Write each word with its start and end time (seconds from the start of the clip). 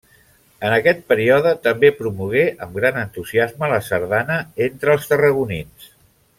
En 0.69 0.75
aquest 0.77 1.03
període, 1.11 1.51
també 1.67 1.91
promogué 1.99 2.47
amb 2.67 2.79
gran 2.81 2.99
entusiasme 3.03 3.71
la 3.75 3.79
sardana 3.91 4.41
entre 4.71 4.97
els 4.99 5.09
tarragonins. 5.13 5.91